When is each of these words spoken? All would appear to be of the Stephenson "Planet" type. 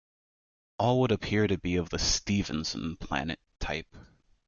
All 0.79 1.01
would 1.01 1.11
appear 1.11 1.45
to 1.45 1.59
be 1.59 1.75
of 1.75 1.89
the 1.91 1.99
Stephenson 1.99 2.97
"Planet" 2.97 3.39
type. 3.59 3.95